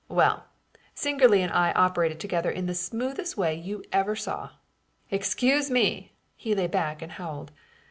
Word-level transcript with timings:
Well, 0.09 0.47
Singerly 0.95 1.43
and 1.43 1.51
I 1.53 1.73
operated 1.73 2.19
together 2.19 2.49
in 2.49 2.65
the 2.65 2.73
smoothest 2.73 3.37
way 3.37 3.53
you 3.53 3.83
ever 3.93 4.15
saw. 4.15 4.49
Excuse 5.11 5.69
me!" 5.69 6.13
He 6.35 6.55
lay 6.55 6.65
back 6.65 7.03
and 7.03 7.11
howled. 7.11 7.51